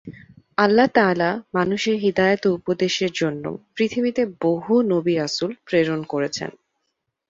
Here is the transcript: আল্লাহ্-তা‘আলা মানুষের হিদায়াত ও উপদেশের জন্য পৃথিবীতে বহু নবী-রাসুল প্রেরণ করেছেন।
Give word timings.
আল্লাহ্-তা‘আলা 0.57 1.29
মানুষের 1.53 1.95
হিদায়াত 1.97 2.41
ও 2.45 2.53
উপদেশের 2.53 3.11
জন্য 3.11 3.43
পৃথিবীতে 3.75 4.21
বহু 4.41 4.73
নবী-রাসুল 4.83 5.51
প্রেরণ 5.65 6.03
করেছেন। 6.03 6.49